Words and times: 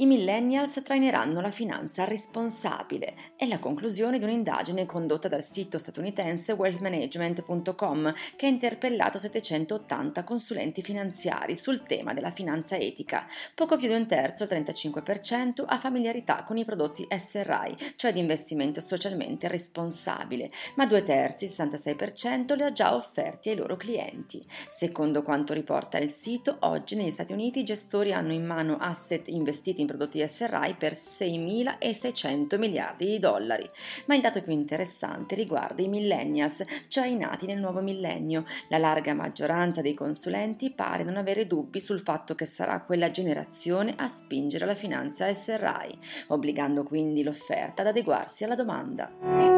i 0.00 0.06
millennials 0.06 0.80
traineranno 0.82 1.42
la 1.42 1.50
finanza 1.50 2.04
responsabile. 2.04 3.14
È 3.36 3.46
la 3.46 3.58
conclusione 3.58 4.18
di 4.18 4.24
un'indagine 4.24 4.86
condotta 4.86 5.28
dal 5.28 5.42
sito 5.42 5.76
statunitense 5.76 6.52
wealthmanagement.com 6.52 8.14
che 8.34 8.46
ha 8.46 8.48
interpellato 8.48 9.18
780 9.18 10.24
consulenti 10.24 10.80
finanziari 10.80 11.54
sul 11.54 11.82
tema 11.82 12.14
della 12.14 12.30
finanza 12.30 12.78
etica. 12.78 13.26
Poco 13.54 13.76
più 13.76 13.88
di 13.88 13.94
un 13.94 14.06
terzo, 14.06 14.44
il 14.44 14.48
35%, 14.48 15.64
ha 15.66 15.76
familiarità 15.76 16.44
con 16.44 16.56
i 16.56 16.64
prodotti 16.64 17.06
SRI, 17.06 17.92
cioè 17.96 18.14
di 18.14 18.20
investimento 18.20 18.80
socialmente 18.80 19.48
responsabile, 19.48 20.50
ma 20.76 20.86
due 20.86 21.02
terzi, 21.02 21.44
il 21.44 21.50
66%, 21.50 22.56
li 22.56 22.62
ha 22.62 22.72
già 22.72 22.94
offerti 22.94 23.50
ai 23.50 23.56
loro 23.56 23.76
clienti. 23.76 24.42
Secondo 24.66 25.20
quanto 25.22 25.52
riporta 25.52 25.98
il 25.98 26.08
sito, 26.08 26.56
oggi 26.60 26.94
negli 26.94 27.10
Stati 27.10 27.34
Uniti 27.34 27.58
i 27.58 27.64
gestori 27.64 28.14
hanno 28.14 28.32
in 28.32 28.46
mano 28.46 28.78
asset 28.78 29.28
investiti 29.28 29.82
in 29.82 29.88
prodotti 29.90 30.24
SRI 30.24 30.76
per 30.78 30.92
6.600 30.92 32.58
miliardi 32.58 33.06
di 33.06 33.18
dollari. 33.18 33.68
Ma 34.06 34.14
il 34.14 34.20
dato 34.20 34.40
più 34.40 34.52
interessante 34.52 35.34
riguarda 35.34 35.82
i 35.82 35.88
millennials, 35.88 36.62
cioè 36.86 37.06
i 37.06 37.16
nati 37.16 37.46
nel 37.46 37.58
nuovo 37.58 37.80
millennio. 37.80 38.44
La 38.68 38.78
larga 38.78 39.14
maggioranza 39.14 39.82
dei 39.82 39.94
consulenti 39.94 40.70
pare 40.70 41.02
non 41.02 41.16
avere 41.16 41.48
dubbi 41.48 41.80
sul 41.80 42.00
fatto 42.00 42.36
che 42.36 42.46
sarà 42.46 42.80
quella 42.82 43.10
generazione 43.10 43.94
a 43.96 44.06
spingere 44.06 44.64
la 44.64 44.76
finanza 44.76 45.32
SRI, 45.32 45.98
obbligando 46.28 46.84
quindi 46.84 47.24
l'offerta 47.24 47.82
ad 47.82 47.88
adeguarsi 47.88 48.44
alla 48.44 48.54
domanda. 48.54 49.49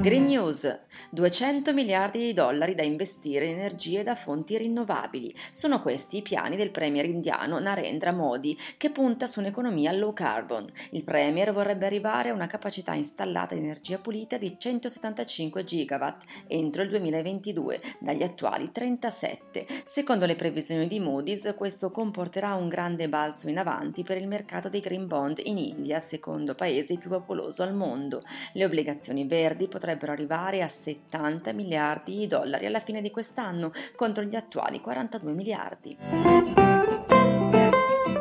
Green 0.00 0.24
News. 0.24 0.78
200 1.10 1.74
miliardi 1.74 2.20
di 2.20 2.32
dollari 2.32 2.74
da 2.74 2.82
investire 2.82 3.44
in 3.44 3.58
energie 3.58 4.02
da 4.02 4.14
fonti 4.14 4.56
rinnovabili. 4.56 5.34
Sono 5.50 5.82
questi 5.82 6.16
i 6.16 6.22
piani 6.22 6.56
del 6.56 6.70
premier 6.70 7.04
indiano 7.04 7.58
Narendra 7.58 8.10
Modi, 8.10 8.56
che 8.78 8.88
punta 8.88 9.26
su 9.26 9.40
un'economia 9.40 9.92
low 9.92 10.14
carbon. 10.14 10.66
Il 10.92 11.04
premier 11.04 11.52
vorrebbe 11.52 11.84
arrivare 11.84 12.30
a 12.30 12.32
una 12.32 12.46
capacità 12.46 12.94
installata 12.94 13.54
di 13.54 13.60
energia 13.60 13.98
pulita 13.98 14.38
di 14.38 14.56
175 14.58 15.64
gigawatt 15.64 16.22
entro 16.46 16.80
il 16.80 16.88
2022, 16.88 17.80
dagli 17.98 18.22
attuali 18.22 18.72
37. 18.72 19.66
Secondo 19.84 20.24
le 20.24 20.34
previsioni 20.34 20.86
di 20.86 20.98
Moody's, 20.98 21.52
questo 21.58 21.90
comporterà 21.90 22.54
un 22.54 22.70
grande 22.70 23.10
balzo 23.10 23.50
in 23.50 23.58
avanti 23.58 24.02
per 24.02 24.16
il 24.16 24.28
mercato 24.28 24.70
dei 24.70 24.80
green 24.80 25.06
bond 25.06 25.42
in 25.44 25.58
India, 25.58 26.00
secondo 26.00 26.54
paese 26.54 26.96
più 26.96 27.10
popoloso 27.10 27.62
al 27.62 27.74
mondo. 27.74 28.22
Le 28.54 28.64
obbligazioni 28.64 29.26
verdi 29.26 29.68
potrebbero 29.68 29.88
potrebbero 29.90 30.12
arrivare 30.12 30.62
a 30.62 30.68
70 30.68 31.52
miliardi 31.52 32.16
di 32.16 32.26
dollari 32.26 32.66
alla 32.66 32.80
fine 32.80 33.00
di 33.00 33.10
quest'anno 33.10 33.72
contro 33.96 34.22
gli 34.22 34.36
attuali 34.36 34.80
42 34.80 35.32
miliardi. 35.32 35.96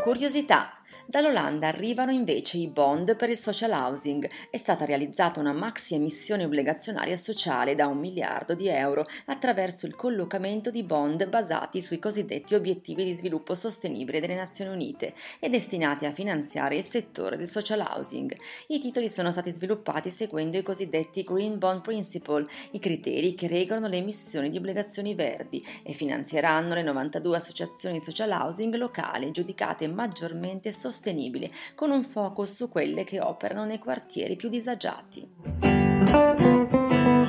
Curiosità. 0.01 0.78
Dall'Olanda 1.05 1.67
arrivano 1.67 2.11
invece 2.11 2.57
i 2.57 2.67
bond 2.67 3.15
per 3.15 3.29
il 3.29 3.37
social 3.37 3.71
housing. 3.71 4.29
È 4.49 4.57
stata 4.57 4.85
realizzata 4.85 5.39
una 5.39 5.53
maxi 5.53 5.95
emissione 5.95 6.43
obbligazionaria 6.43 7.17
sociale 7.17 7.75
da 7.75 7.87
un 7.87 7.97
miliardo 7.97 8.53
di 8.53 8.67
euro 8.67 9.07
attraverso 9.25 9.85
il 9.85 9.95
collocamento 9.95 10.69
di 10.69 10.83
bond 10.83 11.27
basati 11.27 11.81
sui 11.81 11.99
cosiddetti 11.99 12.53
obiettivi 12.53 13.03
di 13.03 13.13
sviluppo 13.13 13.55
sostenibile 13.55 14.19
delle 14.19 14.35
Nazioni 14.35 14.71
Unite 14.71 15.13
e 15.39 15.49
destinati 15.49 16.05
a 16.05 16.11
finanziare 16.11 16.77
il 16.77 16.83
settore 16.83 17.37
del 17.37 17.47
social 17.47 17.79
housing. 17.79 18.35
I 18.67 18.79
titoli 18.79 19.09
sono 19.09 19.31
stati 19.31 19.51
sviluppati 19.51 20.09
seguendo 20.09 20.57
i 20.57 20.63
cosiddetti 20.63 21.23
Green 21.23 21.57
Bond 21.57 21.81
Principle, 21.81 22.45
i 22.71 22.79
criteri 22.79 23.33
che 23.33 23.47
regolano 23.47 23.87
le 23.87 23.97
emissioni 23.97 24.49
di 24.49 24.57
obbligazioni 24.57 25.15
verdi 25.15 25.65
e 25.83 25.93
finanzieranno 25.93 26.73
le 26.73 26.83
92 26.83 27.37
associazioni 27.37 27.97
di 27.97 28.03
social 28.03 28.29
housing 28.31 28.75
locali 28.75 29.31
giudicate 29.31 29.87
maggiormente 29.87 30.71
sostenibili, 30.79 31.51
con 31.75 31.91
un 31.91 32.03
focus 32.03 32.55
su 32.55 32.69
quelle 32.69 33.03
che 33.03 33.19
operano 33.19 33.65
nei 33.65 33.79
quartieri 33.79 34.35
più 34.35 34.49
disagiati. 34.49 36.57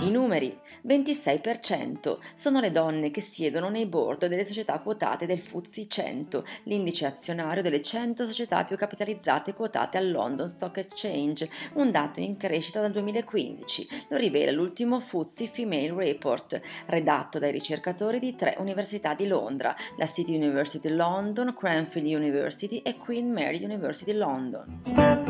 I 0.03 0.11
numeri 0.11 0.59
26% 0.87 2.19
sono 2.33 2.59
le 2.61 2.73
donne 2.73 3.11
che 3.11 3.21
siedono 3.21 3.69
nei 3.69 3.85
board 3.85 4.29
delle 4.29 4.47
società 4.47 4.79
quotate 4.79 5.27
del 5.27 5.39
FTSE 5.39 5.89
100, 5.89 6.45
l'indice 6.65 7.05
azionario 7.05 7.63
delle 7.63 7.83
100 7.83 8.25
società 8.25 8.65
più 8.65 8.77
capitalizzate 8.77 9.53
quotate 9.53 9.99
al 9.99 10.11
London 10.11 10.49
Stock 10.49 10.79
Exchange, 10.79 11.51
un 11.75 11.91
dato 11.91 12.21
in 12.21 12.39
crescita 12.39 12.81
dal 12.81 12.93
2015. 12.93 13.89
Lo 14.09 14.17
rivela 14.17 14.53
l'ultimo 14.53 15.01
FTSE 15.01 15.47
Female 15.47 15.93
Report, 15.93 16.59
redatto 16.87 17.39
dai 17.39 17.53
ricercatori 17.53 18.19
di 18.19 18.35
tre 18.35 18.57
università 18.59 19.13
di 19.13 19.27
Londra, 19.27 19.77
la 19.99 20.07
City 20.07 20.35
University 20.35 20.89
London, 20.89 21.55
Cranfield 21.55 22.07
University 22.07 22.79
e 22.79 22.97
Queen 22.97 23.31
Mary 23.31 23.63
University 23.63 24.15
London. 24.15 25.30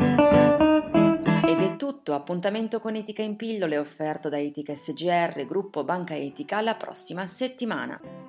Ed 1.51 1.59
è 1.59 1.75
tutto, 1.75 2.13
appuntamento 2.13 2.79
con 2.79 2.95
Etica 2.95 3.23
in 3.23 3.35
pillole 3.35 3.77
offerto 3.77 4.29
da 4.29 4.39
Etica 4.39 4.73
SGR, 4.73 5.45
gruppo 5.45 5.83
Banca 5.83 6.15
Etica, 6.15 6.55
alla 6.55 6.75
prossima 6.75 7.25
settimana. 7.25 8.20